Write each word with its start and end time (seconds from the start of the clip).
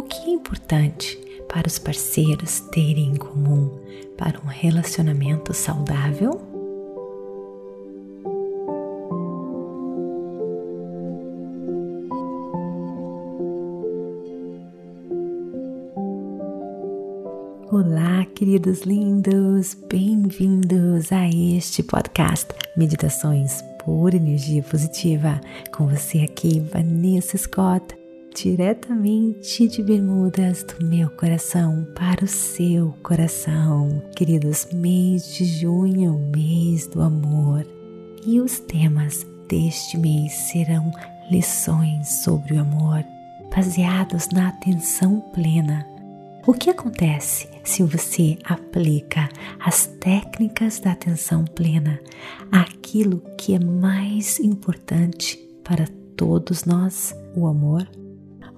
O 0.00 0.02
que 0.02 0.30
é 0.30 0.32
importante 0.32 1.18
para 1.46 1.68
os 1.68 1.78
parceiros 1.78 2.60
terem 2.72 3.10
em 3.10 3.16
comum 3.16 3.78
para 4.16 4.40
um 4.40 4.46
relacionamento 4.46 5.52
saudável? 5.52 6.40
Olá, 17.70 18.24
queridos 18.34 18.80
lindos, 18.84 19.74
bem-vindos 19.86 21.12
a 21.12 21.28
este 21.28 21.82
podcast 21.82 22.54
Meditações 22.74 23.62
por 23.84 24.14
Energia 24.14 24.62
Positiva. 24.62 25.38
Com 25.70 25.86
você 25.86 26.20
aqui, 26.20 26.58
Vanessa 26.58 27.36
Scott, 27.36 27.99
diretamente 28.34 29.68
de 29.68 29.82
Bermudas 29.82 30.62
do 30.62 30.84
meu 30.84 31.10
coração 31.10 31.86
para 31.94 32.24
o 32.24 32.28
seu 32.28 32.94
coração. 33.02 34.02
Queridos, 34.16 34.68
mês 34.72 35.34
de 35.34 35.44
junho, 35.44 36.18
mês 36.34 36.86
do 36.86 37.00
amor. 37.00 37.66
E 38.26 38.40
os 38.40 38.60
temas 38.60 39.26
deste 39.48 39.98
mês 39.98 40.32
serão 40.32 40.90
lições 41.30 42.22
sobre 42.22 42.54
o 42.54 42.60
amor, 42.60 43.04
baseados 43.54 44.28
na 44.30 44.48
atenção 44.48 45.20
plena 45.32 45.86
o 46.46 46.54
que 46.54 46.70
acontece 46.70 47.48
se 47.62 47.82
você 47.82 48.38
aplica 48.44 49.28
as 49.60 49.86
técnicas 49.86 50.80
da 50.80 50.92
atenção 50.92 51.44
plena 51.44 52.00
àquilo 52.50 53.22
que 53.36 53.54
é 53.54 53.58
mais 53.58 54.40
importante 54.40 55.36
para 55.62 55.86
todos 56.16 56.64
nós, 56.64 57.14
o 57.36 57.46
amor? 57.46 57.86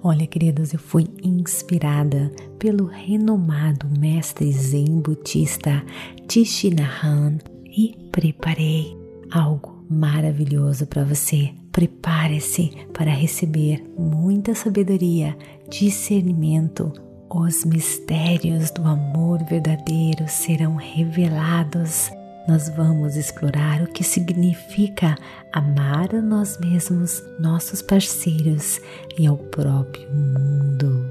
Olha, 0.05 0.27
queridos, 0.27 0.73
eu 0.73 0.79
fui 0.79 1.07
inspirada 1.23 2.29
pelo 2.59 2.87
renomado 2.87 3.87
mestre 3.97 4.51
zen 4.51 4.99
budista 4.99 5.81
Tishinahan 6.27 7.37
e 7.65 7.95
preparei 8.11 8.97
algo 9.31 9.85
maravilhoso 9.89 10.85
para 10.87 11.05
você. 11.05 11.51
Prepare-se 11.71 12.69
para 12.91 13.11
receber 13.11 13.81
muita 13.97 14.53
sabedoria, 14.53 15.37
discernimento, 15.69 16.91
os 17.29 17.63
mistérios 17.63 18.71
do 18.71 18.83
amor 18.83 19.41
verdadeiro 19.45 20.25
serão 20.27 20.75
revelados. 20.75 22.11
Nós 22.47 22.69
vamos 22.69 23.15
explorar 23.15 23.81
o 23.81 23.87
que 23.87 24.03
significa 24.03 25.15
amar 25.51 26.13
a 26.13 26.21
nós 26.21 26.57
mesmos, 26.59 27.23
nossos 27.39 27.81
parceiros 27.81 28.81
e 29.17 29.25
ao 29.25 29.37
próprio 29.37 30.09
mundo. 30.11 31.05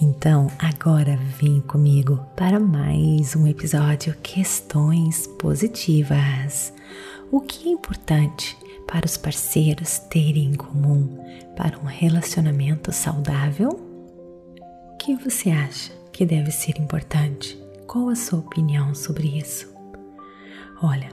Então, 0.01 0.47
agora 0.57 1.17
vem 1.17 1.59
comigo 1.59 2.25
para 2.33 2.57
mais 2.57 3.35
um 3.35 3.45
episódio 3.45 4.15
Questões 4.23 5.27
Positivas. 5.37 6.71
O 7.29 7.41
que 7.41 7.67
é 7.67 7.71
importante 7.73 8.57
para 8.87 9.05
os 9.05 9.17
parceiros 9.17 9.99
terem 9.99 10.51
em 10.51 10.53
comum 10.53 11.19
para 11.53 11.77
um 11.79 11.83
relacionamento 11.83 12.93
saudável? 12.93 13.71
O 14.93 14.97
que 14.97 15.17
você 15.17 15.49
acha 15.49 15.91
que 16.13 16.25
deve 16.25 16.49
ser 16.49 16.79
importante? 16.79 17.61
Qual 17.85 18.07
a 18.07 18.15
sua 18.15 18.39
opinião 18.39 18.95
sobre 18.95 19.37
isso? 19.37 19.67
Olha, 20.81 21.09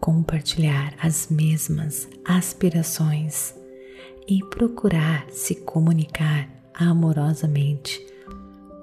compartilhar 0.00 0.94
as 0.98 1.28
mesmas 1.28 2.08
aspirações 2.24 3.54
e 4.26 4.42
procurar 4.44 5.26
se 5.28 5.56
comunicar 5.56 6.48
amorosamente 6.72 8.08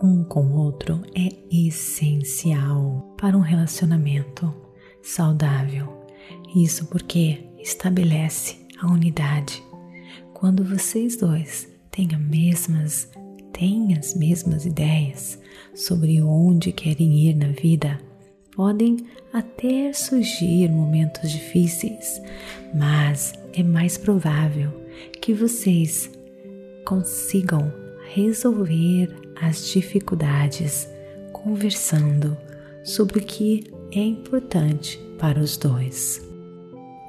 um 0.01 0.23
com 0.23 0.45
o 0.45 0.57
outro 0.57 1.01
é 1.15 1.29
essencial 1.51 3.15
para 3.17 3.37
um 3.37 3.41
relacionamento 3.41 4.53
saudável. 5.01 5.87
Isso 6.55 6.85
porque 6.87 7.39
estabelece 7.59 8.57
a 8.79 8.87
unidade. 8.87 9.63
Quando 10.33 10.63
vocês 10.63 11.17
dois 11.17 11.67
têm 11.91 12.09
as 12.13 12.21
mesmas, 12.21 13.09
têm 13.53 13.97
as 13.97 14.15
mesmas 14.15 14.65
ideias 14.65 15.39
sobre 15.73 16.21
onde 16.21 16.71
querem 16.71 17.19
ir 17.19 17.35
na 17.35 17.47
vida, 17.47 17.99
Podem 18.57 18.97
até 19.31 19.93
surgir 19.93 20.67
momentos 20.71 21.31
difíceis, 21.31 22.19
mas 22.73 23.31
é 23.53 23.61
mais 23.61 23.99
provável 23.99 24.71
que 25.21 25.31
vocês 25.31 26.09
consigam 26.83 27.71
resolver 28.13 29.09
as 29.41 29.67
dificuldades 29.67 30.89
conversando 31.31 32.37
sobre 32.83 33.19
o 33.19 33.23
que 33.23 33.71
é 33.91 33.99
importante 33.99 34.99
para 35.19 35.39
os 35.39 35.57
dois. 35.57 36.21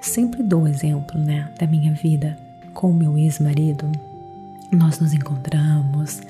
Sempre 0.00 0.42
dou 0.42 0.66
exemplo, 0.66 1.18
né, 1.18 1.52
da 1.58 1.66
minha 1.66 1.94
vida 1.94 2.36
com 2.74 2.90
o 2.90 2.94
meu 2.94 3.18
ex-marido. 3.18 3.90
Nós 4.72 5.00
nos 5.00 5.12
encontramos, 5.12 6.20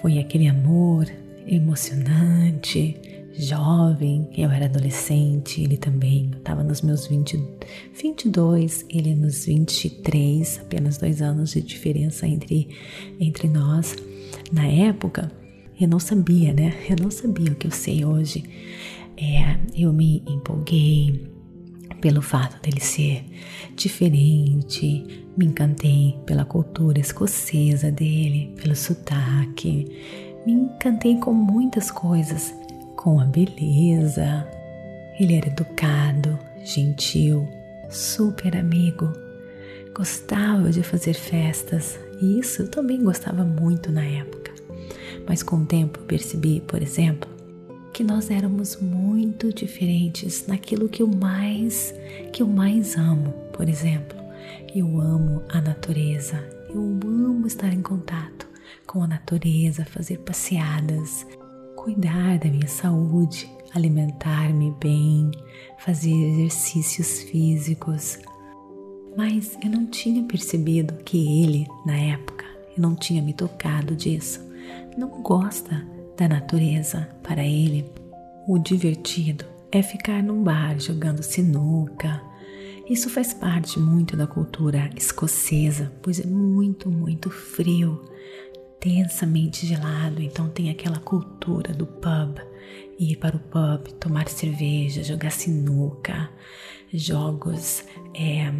foi 0.00 0.18
aquele 0.18 0.46
amor 0.46 1.06
emocionante, 1.46 3.00
jovem, 3.44 4.28
eu 4.36 4.50
era 4.50 4.66
adolescente, 4.66 5.62
ele 5.62 5.76
também, 5.76 6.30
eu 6.32 6.38
estava 6.38 6.62
nos 6.62 6.82
meus 6.82 7.06
20, 7.06 7.42
22, 7.94 8.84
ele 8.88 9.14
nos 9.14 9.46
23, 9.46 10.60
apenas 10.60 10.98
dois 10.98 11.22
anos 11.22 11.52
de 11.52 11.62
diferença 11.62 12.26
entre, 12.26 12.68
entre 13.20 13.48
nós. 13.48 13.96
Na 14.52 14.66
época, 14.66 15.30
eu 15.80 15.86
não 15.86 16.00
sabia, 16.00 16.52
né? 16.52 16.74
Eu 16.88 16.96
não 17.00 17.10
sabia 17.10 17.52
o 17.52 17.54
que 17.54 17.66
eu 17.66 17.70
sei 17.70 18.04
hoje. 18.04 18.44
É, 19.16 19.56
eu 19.76 19.92
me 19.92 20.22
empolguei 20.26 21.30
pelo 22.00 22.22
fato 22.22 22.60
dele 22.62 22.80
ser 22.80 23.24
diferente, 23.74 25.26
me 25.36 25.46
encantei 25.46 26.16
pela 26.26 26.44
cultura 26.44 26.98
escocesa 26.98 27.90
dele, 27.90 28.54
pelo 28.60 28.74
sotaque, 28.74 29.86
me 30.46 30.52
encantei 30.52 31.16
com 31.18 31.32
muitas 31.32 31.90
coisas 31.90 32.54
com 32.98 33.20
a 33.20 33.24
beleza. 33.24 34.46
Ele 35.18 35.34
era 35.34 35.46
educado, 35.46 36.36
gentil, 36.64 37.48
super 37.88 38.56
amigo, 38.56 39.12
gostava 39.94 40.70
de 40.70 40.82
fazer 40.82 41.14
festas 41.14 41.98
e 42.20 42.40
isso 42.40 42.62
eu 42.62 42.68
também 42.68 43.02
gostava 43.02 43.44
muito 43.44 43.92
na 43.92 44.04
época. 44.04 44.52
Mas 45.28 45.42
com 45.42 45.56
o 45.58 45.66
tempo 45.66 46.00
percebi, 46.00 46.60
por 46.60 46.82
exemplo, 46.82 47.30
que 47.92 48.02
nós 48.02 48.30
éramos 48.30 48.76
muito 48.80 49.52
diferentes 49.52 50.46
naquilo 50.48 50.88
que 50.88 51.02
eu 51.02 51.08
mais 51.08 51.94
que 52.32 52.42
eu 52.42 52.48
mais 52.48 52.96
amo, 52.96 53.32
por 53.52 53.68
exemplo. 53.68 54.18
Eu 54.74 55.00
amo 55.00 55.42
a 55.48 55.60
natureza. 55.60 56.36
Eu 56.68 56.82
amo 57.04 57.46
estar 57.46 57.72
em 57.72 57.80
contato 57.80 58.46
com 58.86 59.02
a 59.02 59.06
natureza, 59.06 59.84
fazer 59.84 60.18
passeadas, 60.18 61.26
cuidar 61.88 62.38
da 62.38 62.50
minha 62.50 62.68
saúde, 62.68 63.50
alimentar-me 63.74 64.74
bem, 64.78 65.30
fazer 65.78 66.12
exercícios 66.12 67.22
físicos. 67.22 68.18
Mas 69.16 69.56
eu 69.64 69.70
não 69.70 69.86
tinha 69.86 70.22
percebido 70.24 70.92
que 71.02 71.42
ele, 71.42 71.66
na 71.86 71.96
época, 71.96 72.44
eu 72.76 72.82
não 72.82 72.94
tinha 72.94 73.22
me 73.22 73.32
tocado 73.32 73.96
disso, 73.96 74.38
não 74.98 75.22
gosta 75.22 75.82
da 76.14 76.28
natureza. 76.28 77.08
Para 77.22 77.42
ele, 77.42 77.90
o 78.46 78.58
divertido 78.58 79.46
é 79.72 79.82
ficar 79.82 80.22
num 80.22 80.42
bar 80.42 80.78
jogando 80.78 81.22
sinuca. 81.22 82.20
Isso 82.86 83.08
faz 83.08 83.32
parte 83.32 83.78
muito 83.78 84.14
da 84.14 84.26
cultura 84.26 84.90
escocesa, 84.94 85.90
pois 86.02 86.20
é 86.20 86.26
muito, 86.26 86.90
muito 86.90 87.30
frio 87.30 87.98
intensamente 88.78 89.66
gelado, 89.66 90.22
então 90.22 90.48
tem 90.48 90.70
aquela 90.70 90.98
cultura 90.98 91.72
do 91.74 91.86
pub, 91.86 92.38
ir 92.98 93.16
para 93.16 93.36
o 93.36 93.40
pub, 93.40 93.92
tomar 93.98 94.28
cerveja, 94.28 95.02
jogar 95.02 95.30
sinuca, 95.30 96.30
jogos 96.92 97.84
é, 98.14 98.52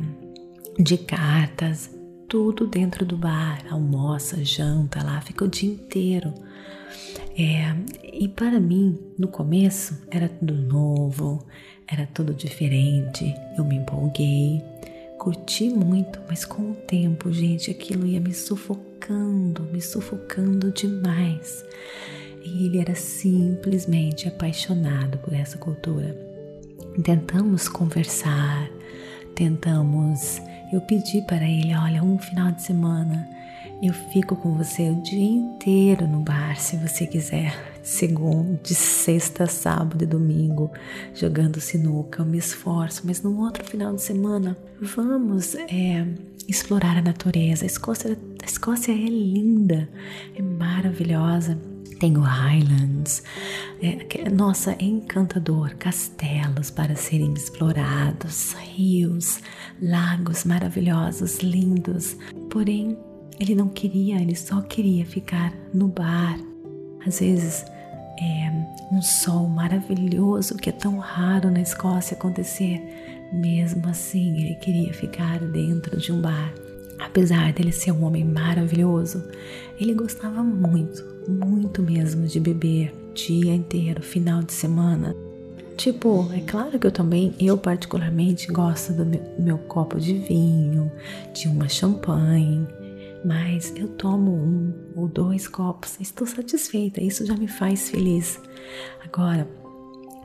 de 0.79 0.99
cartas, 0.99 1.95
tudo 2.29 2.67
dentro 2.67 3.07
do 3.07 3.17
bar, 3.17 3.65
almoça, 3.71 4.45
janta 4.45 5.03
lá, 5.03 5.21
fica 5.21 5.45
o 5.45 5.49
dia 5.49 5.73
inteiro. 5.73 6.35
É, 7.37 7.75
e 8.13 8.29
para 8.29 8.59
mim, 8.59 8.99
no 9.17 9.29
começo, 9.29 10.03
era 10.11 10.29
tudo 10.29 10.55
novo, 10.55 11.47
era 11.87 12.07
tudo 12.07 12.35
diferente, 12.35 13.33
eu 13.57 13.65
me 13.65 13.77
empolguei, 13.77 14.63
curti 15.29 15.69
muito, 15.69 16.19
mas 16.27 16.47
com 16.47 16.71
o 16.71 16.75
tempo, 16.75 17.31
gente, 17.31 17.71
aquilo 17.71 18.07
ia 18.07 18.19
me 18.19 18.33
sufocando, 18.33 19.63
me 19.65 19.79
sufocando 19.79 20.73
demais. 20.73 21.63
E 22.43 22.65
ele 22.65 22.79
era 22.79 22.95
simplesmente 22.95 24.27
apaixonado 24.27 25.19
por 25.19 25.35
essa 25.35 25.59
cultura. 25.59 26.17
Tentamos 27.05 27.69
conversar, 27.69 28.71
tentamos. 29.35 30.41
Eu 30.73 30.81
pedi 30.81 31.21
para 31.21 31.47
ele: 31.47 31.75
olha, 31.77 32.03
um 32.03 32.19
final 32.19 32.51
de 32.51 32.63
semana 32.63 33.29
eu 33.83 33.93
fico 33.93 34.35
com 34.35 34.57
você 34.57 34.89
o 34.89 35.03
dia 35.03 35.29
inteiro 35.29 36.09
no 36.09 36.21
bar, 36.21 36.59
se 36.59 36.79
você 36.79 37.07
quiser 37.07 37.55
segunda, 37.89 38.61
de 38.63 38.75
sexta, 38.75 39.47
sábado 39.47 40.05
e 40.05 40.07
domingo, 40.07 40.71
jogando 41.15 41.59
sinuca. 41.59 42.21
Eu 42.21 42.27
me 42.27 42.37
esforço, 42.37 43.03
mas 43.07 43.23
no 43.23 43.41
outro 43.41 43.65
final 43.65 43.95
de 43.95 44.03
semana, 44.03 44.57
vamos 44.79 45.55
é, 45.55 46.07
explorar 46.47 46.99
a 46.99 47.03
natureza. 47.03 47.65
A 47.65 47.67
Escócia, 47.67 48.17
a 48.43 48.45
Escócia 48.45 48.93
é 48.93 48.95
linda, 48.95 49.89
é 50.37 50.43
maravilhosa. 50.43 51.59
Tem 51.99 52.17
o 52.17 52.21
Highlands, 52.21 53.25
é, 53.83 54.29
nossa, 54.31 54.73
é 54.73 54.85
encantador, 54.85 55.75
castelos 55.77 56.71
para 56.71 56.95
serem 56.95 57.33
explorados, 57.33 58.53
rios, 58.53 59.41
lagos 59.83 60.45
maravilhosos, 60.45 61.39
lindos. 61.39 62.17
Porém, 62.51 62.97
ele 63.41 63.55
não 63.55 63.69
queria, 63.69 64.21
ele 64.21 64.37
só 64.37 64.61
queria 64.61 65.05
ficar 65.07 65.53
no 65.75 65.89
bar. 65.89 66.39
Às 67.05 67.21
vezes 67.21 67.65
é, 68.21 68.53
um 68.91 69.01
sol 69.01 69.49
maravilhoso 69.49 70.57
que 70.57 70.69
é 70.69 70.73
tão 70.73 70.99
raro 70.99 71.51
na 71.51 71.61
Escócia 71.61 72.17
acontecer. 72.17 73.29
Mesmo 73.33 73.89
assim, 73.89 74.41
ele 74.41 74.55
queria 74.57 74.93
ficar 74.93 75.39
dentro 75.39 75.97
de 75.99 76.11
um 76.13 76.21
bar. 76.21 76.53
Apesar 76.99 77.53
dele 77.53 77.71
ser 77.71 77.93
um 77.93 78.05
homem 78.05 78.25
maravilhoso, 78.25 79.23
ele 79.79 79.95
gostava 79.95 80.43
muito, 80.43 81.05
muito 81.29 81.81
mesmo 81.81 82.27
de 82.27 82.41
beber 82.41 82.93
dia 83.15 83.55
inteiro, 83.55 84.03
final 84.03 84.43
de 84.43 84.53
semana. 84.53 85.15
Tipo, 85.77 86.29
é 86.35 86.41
claro 86.41 86.77
que 86.77 86.89
eu 86.89 86.91
também, 86.91 87.33
eu 87.39 87.57
particularmente 87.57 88.49
gosto 88.49 88.93
do 88.93 89.07
meu, 89.07 89.23
meu 89.39 89.59
copo 89.59 90.01
de 90.01 90.13
vinho, 90.13 90.91
de 91.33 91.47
uma 91.47 91.69
champanhe, 91.69 92.67
mas 93.25 93.73
eu 93.77 93.89
tomo 93.89 94.33
um 94.33 94.75
ou 94.95 95.09
dois 95.09 95.49
copos, 95.49 95.99
estou 96.01 96.27
satisfeita, 96.27 97.03
isso 97.03 97.27
já 97.27 97.35
me 97.35 97.49
faz 97.49 97.91
feliz. 97.91 98.41
Agora, 99.05 99.49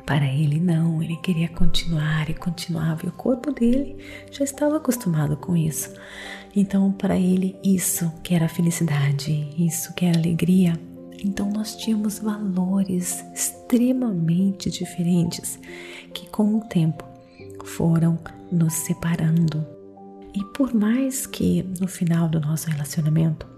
para 0.06 0.26
ele 0.26 0.60
não, 0.60 1.02
ele 1.02 1.16
queria 1.18 1.48
continuar 1.48 2.30
e 2.30 2.34
continuava, 2.34 3.06
e 3.06 3.10
o 3.10 3.14
corpo 3.14 3.52
dele 3.52 3.98
já 4.32 4.44
estava 4.44 4.78
acostumado 4.78 5.38
com 5.38 5.56
isso. 5.56 5.94
Então, 6.56 6.92
para 6.92 7.18
ele, 7.18 7.56
isso 7.64 8.12
que 8.22 8.36
era 8.36 8.50
felicidade, 8.50 9.50
isso 9.58 9.94
que 9.96 10.06
era 10.06 10.18
alegria. 10.18 10.74
Então, 11.24 11.50
nós 11.50 11.76
tínhamos 11.78 12.20
valores 12.20 13.24
extremamente 13.34 14.70
diferentes 14.70 15.58
que, 16.14 16.30
com 16.30 16.58
o 16.58 16.62
tempo, 16.62 17.06
foram 17.64 18.20
nos 18.52 18.74
separando 18.74 19.66
e 20.36 20.44
por 20.54 20.74
mais 20.74 21.26
que 21.26 21.64
no 21.80 21.88
final 21.88 22.28
do 22.28 22.40
nosso 22.40 22.70
relacionamento 22.70 23.54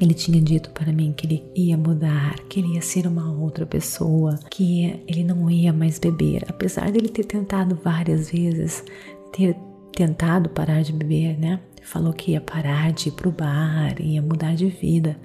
ele 0.00 0.14
tinha 0.14 0.40
dito 0.40 0.70
para 0.70 0.92
mim 0.92 1.12
que 1.12 1.26
ele 1.26 1.44
ia 1.54 1.76
mudar, 1.76 2.34
que 2.48 2.58
ele 2.58 2.74
ia 2.74 2.80
ser 2.80 3.06
uma 3.06 3.30
outra 3.30 3.66
pessoa, 3.66 4.38
que 4.50 5.02
ele 5.06 5.22
não 5.22 5.50
ia 5.50 5.74
mais 5.74 5.98
beber, 5.98 6.44
apesar 6.48 6.90
dele 6.90 7.08
ter 7.08 7.24
tentado 7.24 7.78
várias 7.84 8.30
vezes, 8.30 8.82
ter 9.30 9.54
tentado 9.92 10.48
parar 10.48 10.82
de 10.82 10.92
beber, 10.92 11.38
né? 11.38 11.60
Falou 11.82 12.14
que 12.14 12.32
ia 12.32 12.40
parar 12.40 12.92
de 12.92 13.08
ir 13.08 13.12
pro 13.12 13.30
bar, 13.30 14.00
ia 14.00 14.22
mudar 14.22 14.54
de 14.54 14.68
vida. 14.68 15.18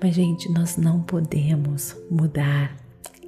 Mas, 0.00 0.14
gente, 0.14 0.50
nós 0.52 0.76
não 0.76 1.02
podemos 1.02 1.96
mudar 2.08 2.76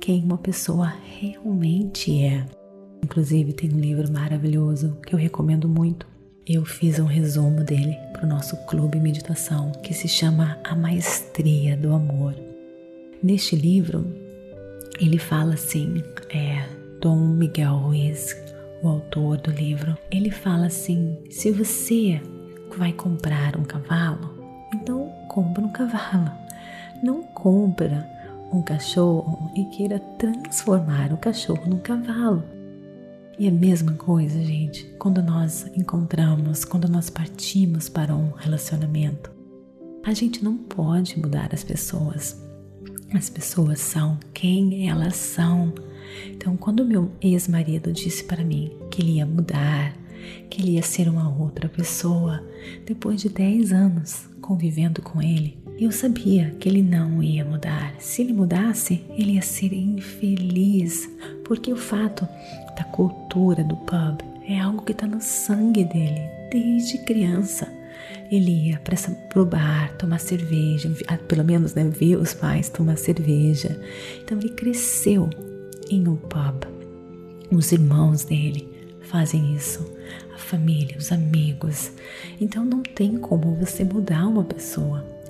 quem 0.01 0.23
uma 0.23 0.39
pessoa 0.39 0.93
realmente 1.19 2.23
é. 2.23 2.47
Inclusive, 3.05 3.53
tem 3.53 3.73
um 3.73 3.79
livro 3.81 4.11
maravilhoso 4.13 4.97
que 5.05 5.15
eu 5.15 5.19
recomendo 5.19 5.69
muito, 5.69 6.07
eu 6.47 6.65
fiz 6.65 6.99
um 6.99 7.05
resumo 7.05 7.63
dele 7.63 7.97
para 8.13 8.25
o 8.25 8.29
nosso 8.29 8.57
clube 8.67 8.99
meditação 8.99 9.71
que 9.83 9.95
se 9.95 10.09
chama 10.09 10.59
A 10.65 10.75
Maestria 10.75 11.77
do 11.77 11.93
Amor. 11.93 12.35
Neste 13.23 13.55
livro, 13.55 14.05
ele 15.01 15.19
fala 15.19 15.55
assim, 15.55 16.03
é 16.31 16.67
Dom 17.01 17.17
Miguel 17.17 17.77
Ruiz, 17.77 18.37
o 18.83 18.89
autor 18.89 19.37
do 19.39 19.53
livro, 19.53 19.97
ele 20.11 20.31
fala 20.31 20.67
assim: 20.67 21.17
se 21.31 21.53
você 21.53 22.21
vai 22.77 22.93
comprar 22.93 23.57
um 23.57 23.63
cavalo, 23.63 24.35
então 24.75 25.13
compra 25.29 25.63
um 25.63 25.71
cavalo. 25.71 26.33
Não 27.03 27.23
compra 27.23 28.09
um 28.53 28.63
cachorro 28.63 29.51
e 29.57 29.65
queira 29.67 30.01
transformar 30.19 31.13
o 31.13 31.17
cachorro 31.17 31.63
num 31.67 31.79
cavalo. 31.79 32.43
E 33.43 33.49
a 33.49 33.51
mesma 33.51 33.95
coisa, 33.95 34.41
gente, 34.41 34.85
quando 35.01 35.21
nós 35.21 35.67
encontramos, 35.77 36.65
quando 36.65 36.89
nós 36.89 37.11
partimos 37.11 37.89
para 37.89 38.15
um 38.15 38.31
relacionamento, 38.31 39.33
a 40.05 40.15
gente 40.15 40.45
não 40.45 40.57
pode 40.57 41.19
mudar 41.19 41.53
as 41.53 41.65
pessoas. 41.65 42.41
As 43.13 43.29
pessoas 43.29 43.81
são 43.81 44.17
quem 44.33 44.89
elas 44.89 45.17
são. 45.17 45.75
Então, 46.31 46.57
quando 46.57 46.85
meu 46.85 47.11
ex-marido 47.21 47.93
disse 47.93 48.23
para 48.23 48.45
mim 48.45 48.71
que 48.93 49.03
ele 49.03 49.17
ia 49.17 49.27
mudar, 49.27 49.93
que 50.49 50.63
ele 50.63 50.75
ia 50.75 50.83
ser 50.83 51.09
uma 51.09 51.29
outra 51.37 51.69
pessoa, 51.69 52.41
depois 52.87 53.21
de 53.21 53.29
10 53.29 53.73
anos 53.73 54.29
convivendo 54.41 55.03
com 55.03 55.21
ele, 55.21 55.59
eu 55.85 55.93
sabia 55.93 56.55
que 56.61 56.69
ele 56.69 56.83
não 56.83 57.23
ia 57.23 57.45
mudar. 57.45 57.95
Se 57.99 58.23
ele 58.23 58.33
mudasse, 58.33 59.05
ele 59.11 59.33
ia 59.33 59.43
ser 59.43 59.73
infeliz, 59.73 61.09
porque 61.45 61.73
o 61.73 61.77
fato 61.77 62.29
da 62.77 62.85
cultura 62.85 63.65
do 63.65 63.77
pub 63.77 64.21
é 64.47 64.61
algo 64.61 64.83
que 64.83 64.93
está 64.93 65.07
no 65.07 65.21
sangue 65.21 65.85
dele 65.85 66.21
desde 66.51 66.99
criança. 66.99 67.67
Ele 68.31 68.69
ia 68.69 68.81
para 68.81 69.43
o 69.43 69.45
bar 69.45 69.95
tomar 69.97 70.19
cerveja, 70.19 70.95
ah, 71.09 71.17
pelo 71.17 71.45
menos 71.45 71.75
né, 71.75 71.85
ver 71.85 72.17
os 72.17 72.35
pais 72.35 72.69
tomar 72.69 72.97
cerveja. 72.97 73.79
Então 74.23 74.39
ele 74.39 74.51
cresceu 74.51 75.29
em 75.91 76.07
um 76.07 76.17
pub. 76.17 76.65
Os 77.51 77.73
irmãos 77.73 78.25
dele 78.25 78.69
fazem 79.03 79.55
isso, 79.55 79.85
a 80.35 80.39
família, 80.39 80.97
os 80.97 81.13
amigos. 81.13 81.93
Então 82.41 82.65
não 82.65 82.83
tem 82.83 83.19
como 83.19 83.55
você 83.57 83.85
mudar 83.85 84.27
uma 84.27 84.45
pessoa. 84.45 85.22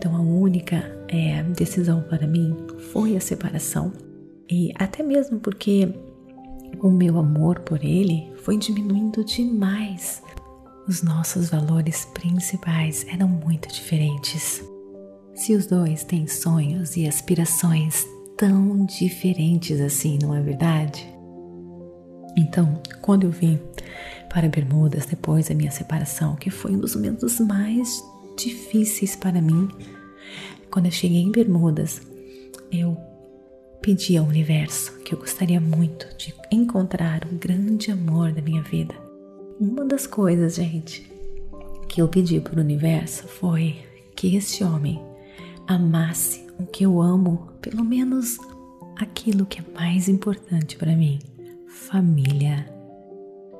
Então 0.00 0.16
a 0.16 0.20
única 0.20 0.82
é, 1.08 1.42
decisão 1.42 2.00
para 2.00 2.26
mim 2.26 2.56
foi 2.90 3.18
a 3.18 3.20
separação. 3.20 3.92
E 4.50 4.72
até 4.76 5.02
mesmo 5.02 5.38
porque 5.38 5.94
o 6.80 6.90
meu 6.90 7.18
amor 7.18 7.60
por 7.60 7.84
ele 7.84 8.32
foi 8.36 8.56
diminuindo 8.56 9.22
demais. 9.22 10.22
Os 10.88 11.02
nossos 11.02 11.50
valores 11.50 12.06
principais 12.14 13.04
eram 13.12 13.28
muito 13.28 13.68
diferentes. 13.68 14.64
Se 15.34 15.54
os 15.54 15.66
dois 15.66 16.02
têm 16.02 16.26
sonhos 16.26 16.96
e 16.96 17.06
aspirações 17.06 18.02
tão 18.38 18.86
diferentes 18.86 19.82
assim, 19.82 20.18
não 20.22 20.34
é 20.34 20.40
verdade? 20.40 21.06
Então, 22.38 22.80
quando 23.02 23.24
eu 23.24 23.30
vim 23.30 23.60
para 24.30 24.48
Bermudas 24.48 25.04
depois 25.04 25.50
da 25.50 25.54
minha 25.54 25.70
separação, 25.70 26.36
que 26.36 26.48
foi 26.48 26.72
um 26.72 26.78
dos 26.78 26.96
momentos 26.96 27.38
mais 27.38 28.02
difíceis 28.42 29.16
para 29.16 29.40
mim. 29.40 29.68
Quando 30.70 30.86
eu 30.86 30.92
cheguei 30.92 31.20
em 31.20 31.30
Bermudas, 31.30 32.00
eu 32.70 32.96
pedi 33.80 34.16
ao 34.16 34.26
universo 34.26 34.98
que 35.00 35.14
eu 35.14 35.18
gostaria 35.18 35.60
muito 35.60 36.06
de 36.16 36.34
encontrar 36.52 37.26
o 37.30 37.34
grande 37.36 37.90
amor 37.90 38.32
da 38.32 38.42
minha 38.42 38.62
vida. 38.62 38.94
Uma 39.58 39.84
das 39.84 40.06
coisas, 40.06 40.54
gente, 40.54 41.10
que 41.88 42.00
eu 42.00 42.08
pedi 42.08 42.40
para 42.40 42.58
o 42.58 42.62
universo 42.62 43.26
foi 43.26 43.76
que 44.16 44.36
esse 44.36 44.62
homem 44.62 45.02
amasse 45.66 46.46
o 46.58 46.66
que 46.66 46.84
eu 46.84 47.00
amo, 47.00 47.48
pelo 47.60 47.84
menos 47.84 48.38
aquilo 48.96 49.46
que 49.46 49.60
é 49.60 49.64
mais 49.74 50.08
importante 50.08 50.76
para 50.76 50.94
mim: 50.94 51.18
família. 51.66 52.66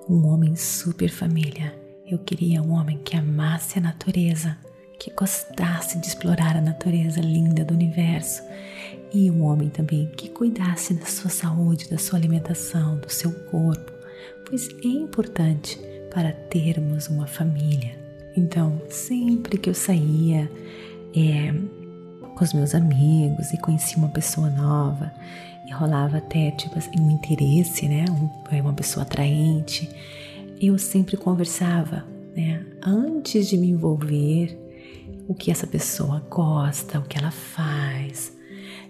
Um 0.09 0.27
homem 0.27 0.57
super 0.57 1.09
família. 1.09 1.75
Eu 2.07 2.19
queria 2.19 2.63
um 2.63 2.73
homem 2.73 2.99
que 3.05 3.17
amasse 3.17 3.79
a 3.79 3.83
natureza, 3.83 4.59
que 5.01 5.11
gostasse 5.11 5.99
de 5.99 6.07
explorar 6.07 6.57
a 6.57 6.61
natureza 6.61 7.23
linda 7.23 7.65
do 7.65 7.73
universo 7.73 8.43
e 9.13 9.31
um 9.31 9.43
homem 9.45 9.71
também 9.71 10.07
que 10.15 10.29
cuidasse 10.29 10.93
da 10.93 11.07
sua 11.07 11.31
saúde, 11.31 11.89
da 11.89 11.97
sua 11.97 12.19
alimentação, 12.19 12.99
do 12.99 13.11
seu 13.11 13.33
corpo, 13.51 13.91
pois 14.47 14.69
é 14.85 14.89
importante 14.89 15.81
para 16.13 16.33
termos 16.33 17.09
uma 17.09 17.27
família. 17.27 17.99
Então, 18.37 18.81
sempre 18.91 19.57
que 19.57 19.71
eu 19.71 19.75
saía 19.75 20.51
é, 21.17 21.53
com 22.37 22.45
os 22.45 22.53
meus 22.53 22.75
amigos 22.75 23.53
e 23.53 23.59
conhecia 23.59 23.97
uma 23.97 24.11
pessoa 24.11 24.51
nova, 24.51 25.11
e 25.67 25.73
rolava 25.73 26.19
até 26.19 26.51
tipo 26.51 26.79
assim, 26.79 27.01
um 27.01 27.11
interesse, 27.11 27.89
né? 27.89 28.05
Um, 28.11 28.29
é 28.55 28.61
uma 28.61 28.75
pessoa 28.75 29.03
atraente, 29.03 29.89
eu 30.61 30.79
sempre 30.79 31.17
conversava 31.17 32.05
né? 32.35 32.65
Antes 32.83 33.49
de 33.49 33.57
me 33.57 33.69
envolver, 33.69 34.57
o 35.31 35.35
que 35.35 35.49
essa 35.49 35.65
pessoa 35.65 36.21
gosta, 36.29 36.99
o 36.99 37.05
que 37.05 37.17
ela 37.17 37.31
faz. 37.31 38.37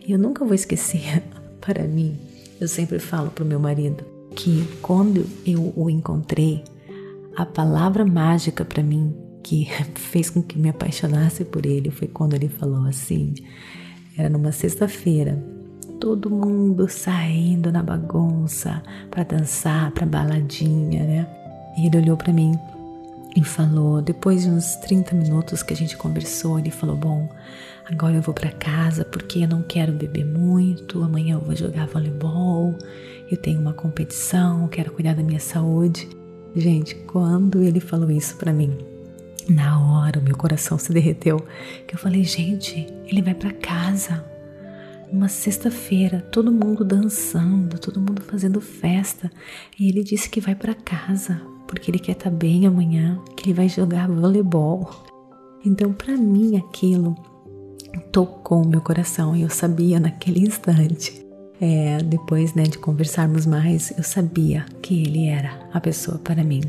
E 0.06 0.10
eu 0.10 0.18
nunca 0.18 0.42
vou 0.42 0.54
esquecer, 0.54 1.22
para 1.60 1.84
mim, 1.84 2.18
eu 2.58 2.66
sempre 2.66 2.98
falo 2.98 3.30
para 3.30 3.44
o 3.44 3.46
meu 3.46 3.60
marido 3.60 4.02
que 4.34 4.66
quando 4.80 5.26
eu 5.44 5.70
o 5.76 5.90
encontrei, 5.90 6.64
a 7.36 7.44
palavra 7.44 8.06
mágica 8.06 8.64
para 8.64 8.82
mim 8.82 9.14
que 9.42 9.68
fez 9.94 10.30
com 10.30 10.42
que 10.42 10.58
me 10.58 10.70
apaixonasse 10.70 11.44
por 11.44 11.66
ele 11.66 11.90
foi 11.90 12.08
quando 12.08 12.32
ele 12.32 12.48
falou 12.48 12.86
assim: 12.86 13.34
era 14.16 14.30
numa 14.30 14.50
sexta-feira, 14.50 15.38
todo 16.00 16.30
mundo 16.30 16.88
saindo 16.88 17.70
na 17.70 17.82
bagunça 17.82 18.82
para 19.10 19.24
dançar, 19.24 19.90
para 19.90 20.06
baladinha, 20.06 21.04
né? 21.04 21.26
E 21.76 21.86
ele 21.86 21.98
olhou 21.98 22.16
para 22.16 22.32
mim 22.32 22.58
e 23.36 23.44
falou, 23.44 24.02
depois 24.02 24.42
de 24.42 24.50
uns 24.50 24.74
30 24.76 25.14
minutos 25.14 25.62
que 25.62 25.72
a 25.72 25.76
gente 25.76 25.96
conversou, 25.96 26.58
ele 26.58 26.70
falou: 26.70 26.96
"Bom, 26.96 27.28
agora 27.88 28.16
eu 28.16 28.22
vou 28.22 28.34
para 28.34 28.50
casa 28.50 29.04
porque 29.04 29.40
eu 29.40 29.48
não 29.48 29.62
quero 29.62 29.92
beber 29.92 30.24
muito, 30.24 31.02
amanhã 31.02 31.36
eu 31.36 31.40
vou 31.40 31.54
jogar 31.54 31.86
voleibol, 31.86 32.76
eu 33.30 33.36
tenho 33.36 33.60
uma 33.60 33.72
competição, 33.72 34.66
quero 34.68 34.92
cuidar 34.92 35.14
da 35.14 35.22
minha 35.22 35.40
saúde". 35.40 36.08
Gente, 36.56 36.96
quando 37.06 37.62
ele 37.62 37.78
falou 37.78 38.10
isso 38.10 38.36
para 38.36 38.52
mim, 38.52 38.76
na 39.48 39.78
hora 39.80 40.18
o 40.18 40.22
meu 40.22 40.36
coração 40.36 40.76
se 40.78 40.92
derreteu, 40.92 41.38
que 41.86 41.94
eu 41.94 41.98
falei: 41.98 42.24
"Gente, 42.24 42.86
ele 43.06 43.22
vai 43.22 43.34
para 43.34 43.52
casa". 43.52 44.24
Uma 45.12 45.28
sexta-feira, 45.28 46.20
todo 46.30 46.52
mundo 46.52 46.84
dançando, 46.84 47.80
todo 47.80 48.00
mundo 48.00 48.22
fazendo 48.22 48.60
festa, 48.60 49.30
e 49.78 49.88
ele 49.88 50.04
disse 50.04 50.30
que 50.30 50.40
vai 50.40 50.54
para 50.54 50.72
casa 50.72 51.40
porque 51.70 51.88
ele 51.88 52.00
quer 52.00 52.12
estar 52.12 52.30
tá 52.30 52.36
bem 52.36 52.66
amanhã, 52.66 53.22
que 53.36 53.46
ele 53.46 53.54
vai 53.54 53.68
jogar 53.68 54.08
voleibol. 54.08 54.90
Então, 55.64 55.92
para 55.92 56.16
mim, 56.16 56.56
aquilo 56.56 57.14
tocou 58.10 58.66
meu 58.66 58.80
coração 58.80 59.36
e 59.36 59.42
eu 59.42 59.50
sabia 59.50 60.00
naquele 60.00 60.40
instante. 60.40 61.24
É, 61.60 61.98
depois 61.98 62.54
né, 62.54 62.64
de 62.64 62.76
conversarmos 62.76 63.46
mais, 63.46 63.96
eu 63.96 64.02
sabia 64.02 64.66
que 64.82 65.00
ele 65.00 65.28
era 65.28 65.68
a 65.72 65.80
pessoa 65.80 66.18
para 66.18 66.42
mim. 66.42 66.62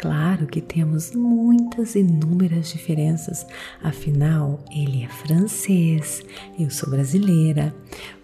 Claro 0.00 0.48
que 0.48 0.60
temos 0.60 1.14
muitas 1.14 1.94
inúmeras 1.94 2.72
diferenças, 2.72 3.46
afinal, 3.82 4.58
ele 4.74 5.04
é 5.04 5.08
francês, 5.08 6.22
eu 6.58 6.70
sou 6.70 6.90
brasileira. 6.90 7.72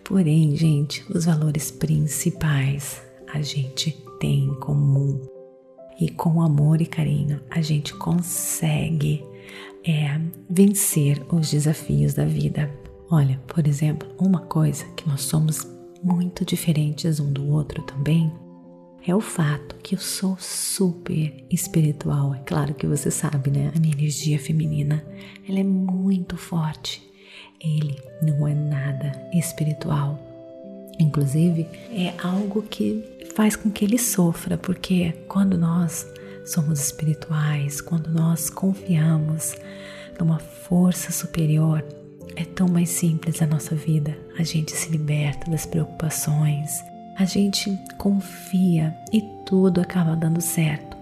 Porém, 0.02 0.57
gente, 0.57 1.05
os 1.14 1.26
valores 1.26 1.71
principais 1.71 3.00
a 3.33 3.40
gente 3.40 3.97
tem 4.19 4.47
em 4.47 4.55
comum 4.59 5.21
e 6.00 6.09
com 6.09 6.40
amor 6.40 6.80
e 6.80 6.87
carinho 6.87 7.40
a 7.50 7.61
gente 7.61 7.95
consegue 7.95 9.25
é, 9.87 10.21
vencer 10.49 11.21
os 11.30 11.50
desafios 11.50 12.14
da 12.14 12.25
vida. 12.25 12.71
Olha, 13.11 13.40
por 13.47 13.66
exemplo, 13.66 14.09
uma 14.19 14.40
coisa 14.40 14.85
que 14.97 15.09
nós 15.09 15.23
somos 15.23 15.66
muito 16.02 16.45
diferentes 16.45 17.21
um 17.21 17.33
do 17.33 17.49
outro 17.49 17.83
também 17.83 18.33
é 19.07 19.14
o 19.14 19.21
fato 19.21 19.76
que 19.76 19.95
eu 19.95 19.99
sou 19.99 20.37
super 20.38 21.45
espiritual. 21.50 22.35
É 22.35 22.38
claro 22.40 22.75
que 22.75 22.87
você 22.87 23.11
sabe, 23.11 23.50
né? 23.50 23.73
A 23.75 23.78
minha 23.80 23.95
energia 23.95 24.38
feminina, 24.38 25.04
ela 25.49 25.59
é 25.59 25.64
muito 25.64 26.37
forte. 26.37 27.02
Ele 27.61 27.97
não 28.23 28.47
é 28.47 28.54
nada 28.54 29.28
espiritual. 29.33 30.30
Inclusive, 30.99 31.67
é 31.93 32.13
algo 32.23 32.63
que 32.63 33.05
faz 33.35 33.57
com 33.57 33.71
que 33.71 33.85
ele 33.85 33.99
sofra, 33.99 34.59
porque 34.59 35.13
quando 35.29 35.57
nós 35.57 36.07
somos 36.45 36.81
espirituais, 36.81 37.81
quando 37.81 38.11
nós 38.11 38.51
confiamos 38.51 39.55
numa 40.19 40.39
força 40.39 41.13
superior, 41.13 41.85
é 42.37 42.45
tão 42.45 42.69
mais 42.69 42.91
simples 42.91 43.41
a 43.41 43.47
nossa 43.47 43.75
vida. 43.75 44.17
A 44.39 44.43
gente 44.43 44.73
se 44.73 44.91
liberta 44.91 45.51
das 45.51 45.67
preocupações, 45.67 46.71
a 47.17 47.25
gente 47.25 47.77
confia 47.99 48.95
e 49.13 49.23
tudo 49.47 49.81
acaba 49.81 50.17
dando 50.17 50.41
certo. 50.41 50.97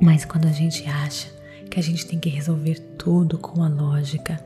Mas 0.00 0.24
quando 0.24 0.46
a 0.46 0.52
gente 0.52 0.86
acha 0.88 1.28
que 1.70 1.80
a 1.80 1.82
gente 1.82 2.06
tem 2.06 2.18
que 2.18 2.28
resolver 2.28 2.78
tudo 2.98 3.38
com 3.38 3.62
a 3.62 3.68
lógica, 3.68 4.38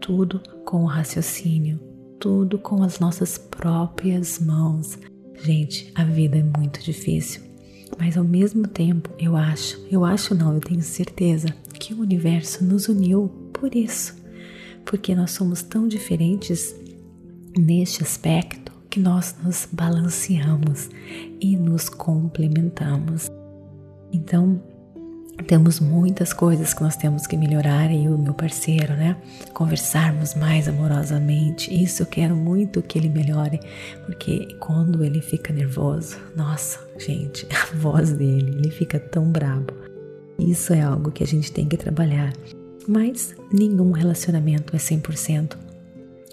tudo 0.00 0.40
com 0.64 0.84
o 0.84 0.86
raciocínio, 0.86 1.80
tudo 2.22 2.56
com 2.56 2.84
as 2.84 3.00
nossas 3.00 3.36
próprias 3.36 4.38
mãos. 4.38 4.96
Gente, 5.42 5.90
a 5.92 6.04
vida 6.04 6.38
é 6.38 6.42
muito 6.56 6.80
difícil, 6.80 7.42
mas 7.98 8.16
ao 8.16 8.22
mesmo 8.22 8.68
tempo 8.68 9.10
eu 9.18 9.36
acho, 9.36 9.84
eu 9.90 10.04
acho 10.04 10.32
não, 10.32 10.54
eu 10.54 10.60
tenho 10.60 10.82
certeza 10.82 11.48
que 11.74 11.92
o 11.92 12.00
universo 12.00 12.64
nos 12.64 12.86
uniu 12.86 13.26
por 13.52 13.74
isso, 13.74 14.14
porque 14.84 15.16
nós 15.16 15.32
somos 15.32 15.64
tão 15.64 15.88
diferentes 15.88 16.72
neste 17.58 18.04
aspecto 18.04 18.70
que 18.88 19.00
nós 19.00 19.34
nos 19.42 19.68
balanceamos 19.72 20.90
e 21.40 21.56
nos 21.56 21.88
complementamos. 21.88 23.28
Então, 24.12 24.62
temos 25.42 25.80
muitas 25.80 26.32
coisas 26.32 26.72
que 26.72 26.82
nós 26.82 26.96
temos 26.96 27.26
que 27.26 27.36
melhorar 27.36 27.90
e 27.90 28.08
o 28.08 28.16
meu 28.16 28.34
parceiro, 28.34 28.94
né? 28.94 29.16
Conversarmos 29.52 30.34
mais 30.34 30.68
amorosamente. 30.68 31.72
Isso 31.72 32.02
eu 32.02 32.06
quero 32.06 32.36
muito 32.36 32.82
que 32.82 32.98
ele 32.98 33.08
melhore, 33.08 33.60
porque 34.06 34.56
quando 34.58 35.04
ele 35.04 35.20
fica 35.20 35.52
nervoso, 35.52 36.18
nossa, 36.36 36.80
gente, 36.98 37.46
a 37.52 37.76
voz 37.76 38.12
dele, 38.12 38.56
ele 38.58 38.70
fica 38.70 38.98
tão 38.98 39.30
brabo. 39.30 39.72
Isso 40.38 40.72
é 40.72 40.80
algo 40.80 41.10
que 41.10 41.22
a 41.22 41.26
gente 41.26 41.52
tem 41.52 41.66
que 41.66 41.76
trabalhar. 41.76 42.32
Mas 42.88 43.34
nenhum 43.52 43.92
relacionamento 43.92 44.74
é 44.74 44.78
100%. 44.78 45.71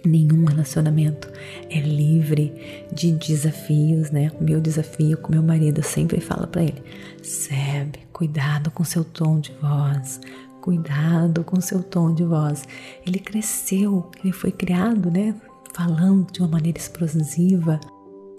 Nenhum 0.06 0.46
relacionamento 0.46 1.30
é 1.70 1.80
livre 1.80 2.88
de 2.94 3.12
desafios, 3.12 4.12
né? 4.12 4.32
O 4.40 4.44
meu 4.44 4.62
desafio 4.62 5.18
com 5.18 5.32
meu 5.32 5.44
marido, 5.44 5.80
eu 5.80 5.84
sempre 5.84 6.22
falo 6.22 6.48
para 6.48 6.64
ele: 6.64 6.82
Seb, 7.22 7.96
cuidado 8.14 8.72
com 8.72 8.84
seu 8.84 9.04
tom 9.04 9.40
de 9.40 9.52
voz, 9.62 10.22
cuidado 10.62 11.44
com 11.44 11.60
seu 11.60 11.84
tom 11.84 12.14
de 12.14 12.24
voz. 12.24 12.64
Ele 13.06 13.20
cresceu, 13.20 14.10
ele 14.24 14.32
foi 14.32 14.52
criado, 14.52 15.12
né? 15.12 15.36
Falando 15.74 16.32
de 16.32 16.40
uma 16.40 16.50
maneira 16.50 16.78
explosiva. 16.78 17.80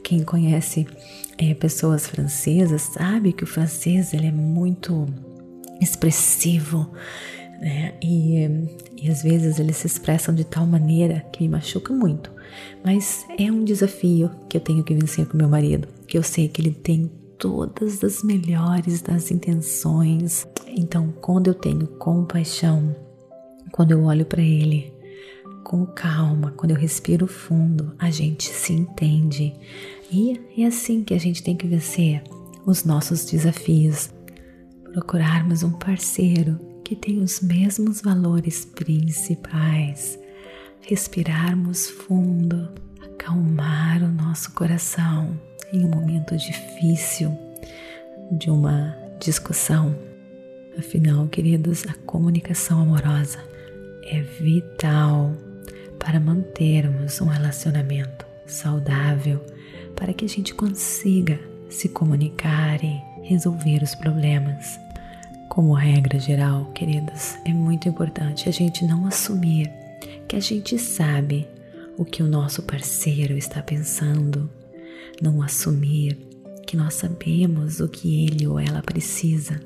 Quem 0.03 0.25
conhece 0.25 0.87
é, 1.37 1.53
pessoas 1.53 2.07
francesas 2.07 2.83
sabe 2.83 3.33
que 3.35 3.45
o 3.45 3.47
francês 3.47 4.15
ele 4.15 4.27
é 4.27 4.33
muito 4.33 5.07
expressivo, 5.81 6.91
né? 7.61 7.95
E, 8.03 8.49
e 8.97 9.11
às 9.11 9.23
vezes 9.23 9.59
eles 9.59 9.77
se 9.77 9.87
expressam 9.87 10.35
de 10.35 10.45
tal 10.45 10.67
maneira 10.67 11.27
que 11.31 11.43
me 11.43 11.49
machuca 11.49 11.93
muito. 11.93 12.33
Mas 12.85 13.27
é 13.39 13.53
um 13.53 13.63
desafio 13.63 14.31
que 14.49 14.57
eu 14.57 14.61
tenho 14.61 14.83
que 14.83 14.95
vencer 14.95 15.27
com 15.27 15.37
meu 15.37 15.49
marido, 15.49 15.87
que 16.07 16.17
eu 16.17 16.23
sei 16.23 16.49
que 16.49 16.61
ele 16.61 16.73
tem 16.73 17.11
todas 17.39 18.03
as 18.03 18.23
melhores 18.23 19.03
das 19.03 19.31
intenções. 19.31 20.47
Então, 20.67 21.13
quando 21.21 21.49
eu 21.49 21.55
tenho 21.55 21.87
compaixão, 21.87 22.97
quando 23.71 23.93
eu 23.93 24.05
olho 24.05 24.25
para 24.25 24.43
ele 24.43 24.93
com 25.63 25.87
calma, 25.87 26.53
quando 26.57 26.73
eu 26.73 26.77
respiro 26.77 27.27
fundo, 27.27 27.95
a 27.99 28.11
gente 28.11 28.49
se 28.49 28.73
entende. 28.73 29.55
E 30.11 30.41
é 30.59 30.67
assim 30.67 31.05
que 31.05 31.15
a 31.15 31.19
gente 31.19 31.43
tem 31.43 31.55
que 31.55 31.67
vencer 31.67 32.23
os 32.67 32.85
nossos 32.85 33.25
desafios. 33.25 34.11
Procurarmos 34.93 35.63
um 35.63 35.71
parceiro 35.71 36.70
que 36.91 36.97
tem 36.97 37.23
os 37.23 37.41
mesmos 37.41 38.03
valores 38.03 38.65
principais, 38.65 40.19
respirarmos 40.81 41.89
fundo, 41.89 42.69
acalmar 43.01 44.03
o 44.03 44.09
nosso 44.09 44.51
coração 44.55 45.41
em 45.73 45.85
um 45.85 45.89
momento 45.89 46.37
difícil 46.37 47.33
de 48.33 48.51
uma 48.51 48.93
discussão. 49.21 49.97
Afinal, 50.77 51.29
queridos, 51.29 51.87
a 51.87 51.95
comunicação 51.95 52.83
amorosa 52.83 53.39
é 54.03 54.21
vital 54.21 55.33
para 55.97 56.19
mantermos 56.19 57.21
um 57.21 57.27
relacionamento 57.27 58.27
saudável, 58.47 59.41
para 59.95 60.13
que 60.13 60.25
a 60.25 60.29
gente 60.29 60.55
consiga 60.55 61.39
se 61.69 61.89
comunicar 61.89 62.83
e 62.83 63.01
resolver 63.23 63.81
os 63.81 63.95
problemas. 63.95 64.90
Como 65.51 65.75
regra 65.75 66.17
geral, 66.17 66.67
queridos, 66.67 67.37
é 67.45 67.53
muito 67.53 67.89
importante 67.89 68.49
a 68.49 68.53
gente 68.53 68.85
não 68.85 69.05
assumir 69.05 69.69
que 70.29 70.37
a 70.37 70.41
gente 70.41 70.79
sabe 70.79 71.45
o 71.99 72.05
que 72.05 72.23
o 72.23 72.29
nosso 72.29 72.63
parceiro 72.63 73.37
está 73.37 73.61
pensando, 73.61 74.49
não 75.21 75.43
assumir 75.43 76.17
que 76.69 76.77
nós 76.77 76.95
sabemos 76.95 77.81
o 77.81 77.89
que 77.89 78.27
ele 78.27 78.47
ou 78.47 78.61
ela 78.61 78.81
precisa. 78.81 79.61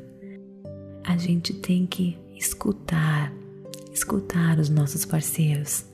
A 1.05 1.19
gente 1.19 1.53
tem 1.53 1.85
que 1.85 2.17
escutar, 2.35 3.31
escutar 3.93 4.59
os 4.59 4.71
nossos 4.71 5.05
parceiros. 5.05 5.85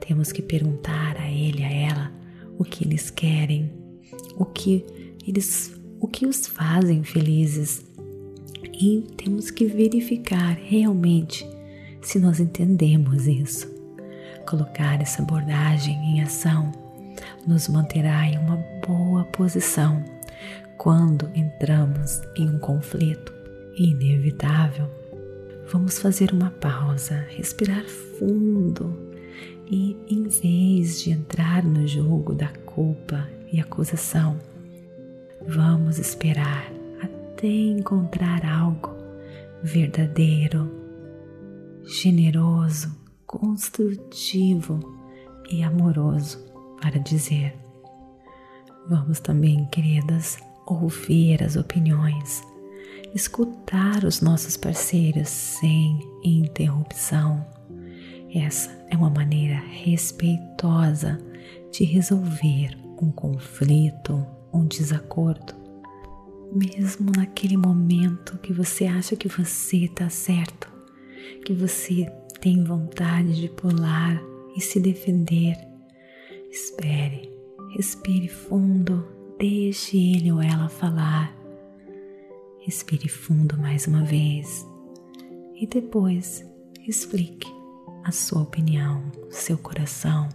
Temos 0.00 0.32
que 0.32 0.42
perguntar 0.42 1.16
a 1.18 1.30
ele, 1.30 1.62
a 1.62 1.70
ela, 1.70 2.12
o 2.58 2.64
que 2.64 2.84
eles 2.84 3.10
querem, 3.10 3.72
o 4.36 4.44
que 4.44 4.84
eles, 5.24 5.72
o 6.00 6.08
que 6.08 6.26
os 6.26 6.48
fazem 6.48 7.04
felizes 7.04 7.86
E 8.78 9.06
temos 9.16 9.50
que 9.50 9.64
verificar 9.64 10.58
realmente 10.62 11.48
se 12.02 12.18
nós 12.18 12.38
entendemos 12.38 13.26
isso. 13.26 13.74
Colocar 14.46 15.00
essa 15.00 15.22
abordagem 15.22 15.94
em 15.94 16.22
ação 16.22 16.70
nos 17.46 17.68
manterá 17.68 18.26
em 18.26 18.38
uma 18.38 18.56
boa 18.86 19.24
posição 19.24 20.04
quando 20.76 21.30
entramos 21.34 22.20
em 22.36 22.50
um 22.50 22.58
conflito 22.58 23.32
inevitável. 23.78 24.90
Vamos 25.72 25.98
fazer 25.98 26.30
uma 26.32 26.50
pausa, 26.50 27.24
respirar 27.30 27.84
fundo 28.18 28.94
e, 29.70 29.96
em 30.06 30.24
vez 30.24 31.02
de 31.02 31.10
entrar 31.10 31.64
no 31.64 31.88
jogo 31.88 32.34
da 32.34 32.48
culpa 32.66 33.26
e 33.50 33.58
acusação, 33.58 34.38
vamos 35.48 35.98
esperar 35.98 36.75
até 37.36 37.48
encontrar 37.48 38.46
algo 38.46 38.96
verdadeiro, 39.62 40.72
generoso, 41.84 42.96
construtivo 43.26 44.80
e 45.50 45.62
amoroso 45.62 46.42
para 46.80 46.98
dizer. 46.98 47.54
Vamos 48.88 49.20
também, 49.20 49.66
queridas, 49.66 50.38
ouvir 50.66 51.42
as 51.42 51.56
opiniões, 51.56 52.42
escutar 53.14 54.02
os 54.04 54.22
nossos 54.22 54.56
parceiros 54.56 55.28
sem 55.28 56.00
interrupção. 56.24 57.44
Essa 58.34 58.70
é 58.88 58.96
uma 58.96 59.10
maneira 59.10 59.56
respeitosa 59.56 61.18
de 61.70 61.84
resolver 61.84 62.78
um 62.98 63.10
conflito, 63.10 64.26
um 64.54 64.66
desacordo. 64.66 65.65
Mesmo 66.56 67.12
naquele 67.14 67.54
momento 67.54 68.38
que 68.38 68.50
você 68.50 68.86
acha 68.86 69.14
que 69.14 69.28
você 69.28 69.84
está 69.84 70.08
certo, 70.08 70.72
que 71.44 71.52
você 71.52 72.10
tem 72.40 72.64
vontade 72.64 73.38
de 73.38 73.46
pular 73.50 74.18
e 74.56 74.60
se 74.62 74.80
defender, 74.80 75.54
espere, 76.50 77.30
respire 77.76 78.26
fundo, 78.28 79.06
deixe 79.38 79.98
ele 79.98 80.32
ou 80.32 80.40
ela 80.40 80.70
falar. 80.70 81.36
Respire 82.60 83.06
fundo 83.06 83.58
mais 83.58 83.86
uma 83.86 84.02
vez 84.02 84.66
e 85.60 85.66
depois 85.66 86.42
explique 86.88 87.52
a 88.02 88.10
sua 88.10 88.40
opinião, 88.40 89.12
seu 89.28 89.58
coração. 89.58 90.26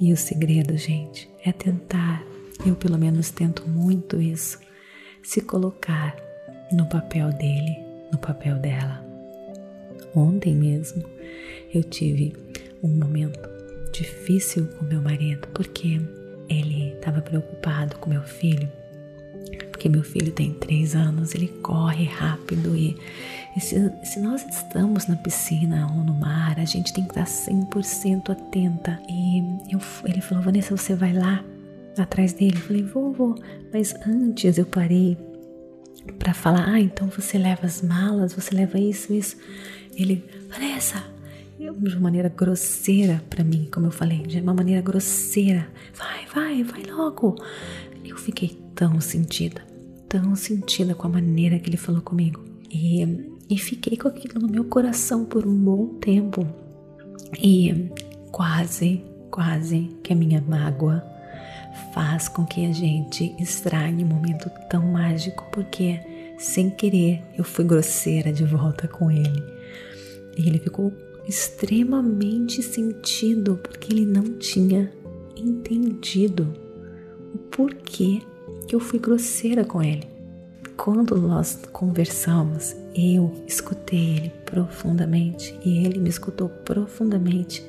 E 0.00 0.14
o 0.14 0.16
segredo, 0.16 0.78
gente, 0.78 1.28
é 1.44 1.52
tentar, 1.52 2.24
eu 2.64 2.74
pelo 2.74 2.96
menos 2.96 3.30
tento 3.30 3.68
muito 3.68 4.18
isso, 4.18 4.66
se 5.28 5.42
colocar 5.42 6.16
no 6.72 6.86
papel 6.86 7.30
dele, 7.34 7.76
no 8.10 8.16
papel 8.16 8.56
dela. 8.56 9.04
Ontem 10.16 10.54
mesmo 10.54 11.04
eu 11.74 11.84
tive 11.84 12.34
um 12.82 12.88
momento 12.88 13.38
difícil 13.92 14.66
com 14.68 14.86
meu 14.86 15.02
marido 15.02 15.46
porque 15.48 16.00
ele 16.48 16.94
estava 16.94 17.20
preocupado 17.20 17.98
com 17.98 18.08
meu 18.08 18.22
filho, 18.22 18.72
porque 19.70 19.86
meu 19.86 20.02
filho 20.02 20.32
tem 20.32 20.54
três 20.54 20.96
anos, 20.96 21.34
ele 21.34 21.48
corre 21.60 22.06
rápido 22.06 22.74
e, 22.74 22.96
e 23.54 23.60
se, 23.60 23.76
se, 24.04 24.20
nós 24.20 24.42
estamos 24.48 25.08
na 25.08 25.16
piscina 25.16 25.92
ou 25.94 26.04
no 26.04 26.14
mar, 26.14 26.58
a 26.58 26.64
gente 26.64 26.90
tem 26.94 27.04
que 27.04 27.10
estar 27.10 27.26
100% 27.26 28.30
atenta. 28.30 28.98
E 29.06 29.40
eu, 29.70 29.78
ele 30.06 30.22
falou, 30.22 30.42
Vanessa, 30.42 30.74
você 30.74 30.94
vai 30.94 31.12
lá 31.12 31.44
atrás 32.00 32.32
dele? 32.32 32.56
Eu 32.56 32.60
falei, 32.60 32.82
vou, 32.82 33.12
vou. 33.12 33.34
Mas 33.72 33.94
antes 34.06 34.58
eu 34.58 34.66
parei 34.66 35.16
para 36.18 36.32
falar, 36.32 36.68
ah, 36.68 36.80
então 36.80 37.08
você 37.08 37.38
leva 37.38 37.66
as 37.66 37.82
malas, 37.82 38.32
você 38.32 38.54
leva 38.54 38.78
isso, 38.78 39.12
isso. 39.12 39.36
Ele, 39.94 40.24
Vanessa, 40.48 41.02
de 41.58 41.68
uma 41.68 42.00
maneira 42.00 42.28
grosseira 42.28 43.22
para 43.28 43.44
mim, 43.44 43.68
como 43.72 43.86
eu 43.86 43.90
falei, 43.90 44.22
de 44.22 44.40
uma 44.40 44.54
maneira 44.54 44.80
grosseira. 44.80 45.68
Vai, 45.94 46.26
vai, 46.32 46.62
vai 46.62 46.82
logo. 46.84 47.36
Eu 48.04 48.16
fiquei 48.16 48.58
tão 48.74 49.00
sentida, 49.00 49.60
tão 50.08 50.34
sentida 50.36 50.94
com 50.94 51.06
a 51.08 51.10
maneira 51.10 51.58
que 51.58 51.68
ele 51.68 51.76
falou 51.76 52.00
comigo. 52.00 52.44
E, 52.70 53.02
e 53.50 53.58
fiquei 53.58 53.96
com 53.96 54.08
aquilo 54.08 54.40
no 54.40 54.48
meu 54.48 54.64
coração 54.64 55.24
por 55.24 55.46
um 55.46 55.56
bom 55.56 55.98
tempo. 55.98 56.46
E 57.42 57.90
quase, 58.30 59.02
quase 59.30 59.90
que 60.02 60.12
a 60.12 60.16
minha 60.16 60.40
mágoa 60.40 61.04
faz 61.98 62.28
com 62.28 62.46
que 62.46 62.64
a 62.64 62.72
gente 62.72 63.34
estranhe 63.40 64.04
um 64.04 64.06
momento 64.06 64.48
tão 64.70 64.86
mágico, 64.86 65.44
porque 65.50 65.98
sem 66.38 66.70
querer 66.70 67.20
eu 67.36 67.42
fui 67.42 67.64
grosseira 67.64 68.32
de 68.32 68.44
volta 68.44 68.86
com 68.86 69.10
ele. 69.10 69.42
E 70.36 70.46
ele 70.46 70.60
ficou 70.60 70.92
extremamente 71.26 72.62
sentido 72.62 73.58
porque 73.60 73.92
ele 73.92 74.06
não 74.06 74.38
tinha 74.38 74.92
entendido 75.36 76.54
o 77.34 77.38
porquê 77.38 78.22
que 78.68 78.76
eu 78.76 78.78
fui 78.78 79.00
grosseira 79.00 79.64
com 79.64 79.82
ele. 79.82 80.06
Quando 80.76 81.20
nós 81.20 81.58
conversamos, 81.72 82.76
eu 82.94 83.34
escutei 83.44 84.18
ele 84.18 84.32
profundamente 84.46 85.58
e 85.64 85.84
ele 85.84 85.98
me 85.98 86.10
escutou 86.10 86.48
profundamente, 86.48 87.60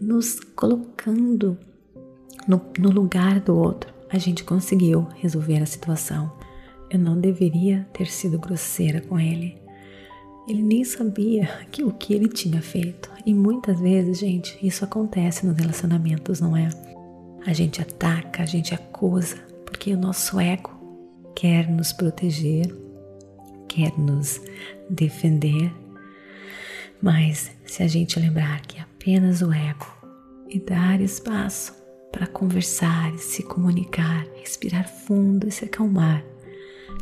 nos 0.00 0.40
colocando 0.40 1.56
no, 2.46 2.60
no 2.78 2.90
lugar 2.90 3.40
do 3.40 3.56
outro. 3.56 3.92
A 4.10 4.18
gente 4.18 4.44
conseguiu 4.44 5.06
resolver 5.16 5.58
a 5.58 5.66
situação. 5.66 6.32
Eu 6.88 6.98
não 6.98 7.20
deveria 7.20 7.86
ter 7.92 8.06
sido 8.06 8.38
grosseira 8.38 9.00
com 9.00 9.18
ele. 9.18 9.58
Ele 10.48 10.62
nem 10.62 10.84
sabia 10.84 11.48
que 11.70 11.82
o 11.82 11.90
que 11.90 12.14
ele 12.14 12.28
tinha 12.28 12.62
feito. 12.62 13.10
E 13.24 13.34
muitas 13.34 13.80
vezes, 13.80 14.18
gente, 14.18 14.56
isso 14.64 14.84
acontece 14.84 15.44
nos 15.44 15.56
relacionamentos, 15.56 16.40
não 16.40 16.56
é? 16.56 16.68
A 17.44 17.52
gente 17.52 17.80
ataca, 17.80 18.42
a 18.42 18.46
gente 18.46 18.74
acusa, 18.74 19.36
porque 19.64 19.92
o 19.92 19.98
nosso 19.98 20.38
ego 20.38 20.70
quer 21.34 21.68
nos 21.68 21.92
proteger, 21.92 22.72
quer 23.68 23.96
nos 23.98 24.40
defender. 24.88 25.72
Mas 27.02 27.50
se 27.64 27.82
a 27.82 27.88
gente 27.88 28.18
lembrar 28.18 28.62
que 28.62 28.80
apenas 28.80 29.42
o 29.42 29.52
ego 29.52 29.86
e 30.48 30.58
dar 30.58 31.00
espaço 31.00 31.74
para 32.10 32.26
conversar 32.26 33.16
se 33.18 33.42
comunicar, 33.42 34.26
respirar 34.36 34.88
fundo 34.88 35.46
e 35.46 35.50
se 35.50 35.64
acalmar, 35.64 36.24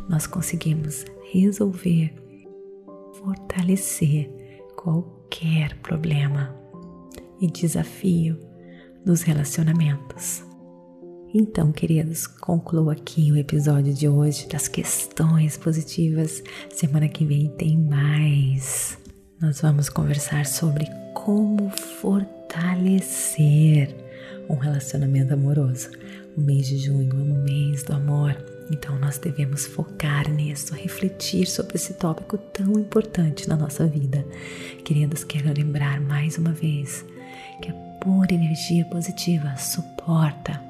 nós 0.09 0.27
conseguimos 0.27 1.05
resolver 1.31 2.13
fortalecer 3.13 4.29
qualquer 4.75 5.75
problema 5.79 6.55
e 7.41 7.47
desafio 7.47 8.37
nos 9.05 9.21
relacionamentos. 9.21 10.43
Então, 11.33 11.71
queridos, 11.71 12.27
concluo 12.27 12.89
aqui 12.89 13.31
o 13.31 13.37
episódio 13.37 13.93
de 13.93 14.07
hoje 14.07 14.47
das 14.47 14.69
questões 14.69 15.57
positivas. 15.57 16.41
Semana 16.69 17.09
que 17.09 17.25
vem 17.25 17.49
tem 17.57 17.77
mais. 17.77 18.97
Nós 19.41 19.59
vamos 19.59 19.89
conversar 19.89 20.45
sobre 20.45 20.87
como 21.13 21.69
fortalecer 21.99 24.04
um 24.49 24.55
relacionamento 24.55 25.33
amoroso. 25.33 25.89
O 26.35 26.41
mês 26.41 26.67
de 26.67 26.77
junho 26.77 27.11
é 27.11 27.15
um 27.15 27.43
mês 27.43 27.83
do 27.83 27.93
amor 27.93 28.35
então 28.71 28.97
nós 28.97 29.17
devemos 29.17 29.65
focar 29.65 30.29
nisso, 30.29 30.73
refletir 30.73 31.45
sobre 31.45 31.75
esse 31.75 31.93
tópico 31.93 32.37
tão 32.37 32.79
importante 32.79 33.47
na 33.47 33.55
nossa 33.55 33.85
vida. 33.87 34.25
Queridos, 34.83 35.23
quero 35.23 35.53
lembrar 35.53 35.99
mais 36.01 36.37
uma 36.37 36.51
vez 36.51 37.05
que 37.61 37.69
a 37.69 37.73
pura 38.01 38.33
energia 38.33 38.83
positiva 38.85 39.55
suporta 39.57 40.61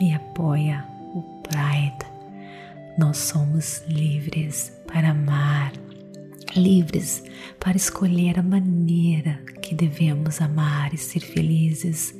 e 0.00 0.12
apoia 0.12 0.84
o 1.14 1.22
Pride. 1.42 2.12
Nós 2.96 3.18
somos 3.18 3.82
livres 3.88 4.72
para 4.86 5.10
amar, 5.10 5.72
livres 6.54 7.24
para 7.58 7.76
escolher 7.76 8.38
a 8.38 8.42
maneira 8.42 9.40
que 9.60 9.74
devemos 9.74 10.40
amar 10.40 10.94
e 10.94 10.98
ser 10.98 11.20
felizes 11.20 12.14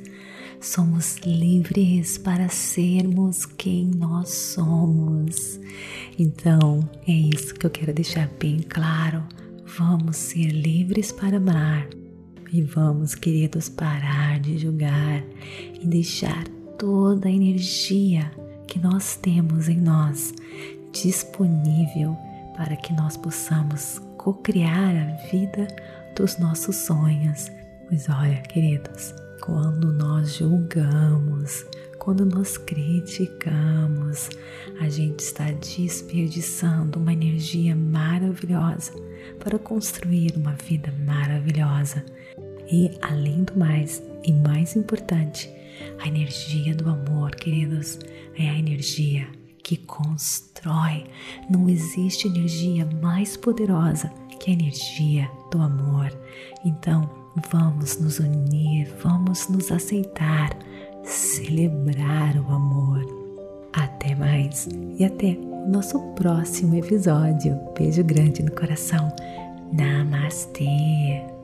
somos 0.65 1.17
livres 1.17 2.17
para 2.17 2.49
sermos 2.49 3.45
quem 3.45 3.85
nós 3.85 4.29
somos. 4.29 5.59
Então, 6.17 6.89
é 7.07 7.11
isso 7.11 7.53
que 7.53 7.65
eu 7.65 7.69
quero 7.69 7.93
deixar 7.93 8.27
bem 8.39 8.59
claro. 8.59 9.23
Vamos 9.77 10.17
ser 10.17 10.47
livres 10.47 11.11
para 11.11 11.37
amar 11.37 11.87
e 12.51 12.61
vamos, 12.63 13.13
queridos, 13.13 13.69
parar 13.69 14.39
de 14.39 14.57
julgar 14.57 15.23
e 15.79 15.85
deixar 15.85 16.47
toda 16.79 17.27
a 17.27 17.31
energia 17.31 18.31
que 18.67 18.79
nós 18.79 19.15
temos 19.17 19.69
em 19.69 19.79
nós 19.79 20.33
disponível 20.91 22.17
para 22.57 22.75
que 22.75 22.91
nós 22.93 23.17
possamos 23.17 24.01
co-criar 24.17 24.95
a 24.95 25.27
vida 25.29 25.67
dos 26.15 26.39
nossos 26.39 26.75
sonhos. 26.77 27.51
Pois 27.87 28.09
olha, 28.09 28.41
queridos, 28.41 29.13
quando 29.45 29.93
nós 29.93 30.37
julgamos, 30.37 31.67
quando 31.99 32.25
nós 32.25 32.57
criticamos, 32.57 34.27
a 34.81 34.89
gente 34.89 35.19
está 35.19 35.51
desperdiçando 35.51 36.97
uma 36.97 37.13
energia 37.13 37.75
maravilhosa 37.75 38.91
para 39.39 39.59
construir 39.59 40.33
uma 40.35 40.53
vida 40.53 40.91
maravilhosa. 41.05 42.03
E 42.71 42.89
além 43.03 43.43
do 43.43 43.55
mais, 43.55 44.01
e 44.23 44.33
mais 44.33 44.75
importante, 44.75 45.47
a 45.99 46.07
energia 46.07 46.73
do 46.73 46.89
amor, 46.89 47.35
queridos, 47.35 47.99
é 48.35 48.49
a 48.49 48.57
energia 48.57 49.27
que 49.61 49.77
constrói. 49.77 51.05
Não 51.51 51.69
existe 51.69 52.27
energia 52.27 52.89
mais 52.99 53.37
poderosa 53.37 54.11
que 54.39 54.49
a 54.49 54.53
energia 54.53 55.29
do 55.51 55.61
amor. 55.61 56.11
Então, 56.65 57.24
vamos 57.51 57.99
nos 57.99 58.19
unir, 58.19 58.93
vamos 59.03 59.47
nos 59.49 59.71
aceitar, 59.71 60.57
celebrar 61.03 62.35
o 62.37 62.51
amor. 62.51 63.03
Até 63.73 64.15
mais 64.15 64.67
e 64.97 65.03
até 65.03 65.37
o 65.37 65.69
nosso 65.69 65.99
próximo 66.13 66.75
episódio. 66.75 67.59
Beijo 67.77 68.03
grande 68.03 68.41
no 68.41 68.51
coração. 68.51 69.11
Namastê! 69.73 71.34